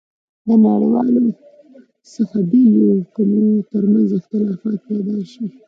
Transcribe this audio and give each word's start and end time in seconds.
له 0.47 0.55
نړیوالو 0.65 1.21
څخه 2.13 2.37
بېل 2.51 2.73
یو، 2.87 2.97
که 3.13 3.21
مو 3.31 3.43
ترمنځ 3.71 4.09
اختلافات 4.17 4.79
پيدا 4.89 5.17
شي. 5.31 5.45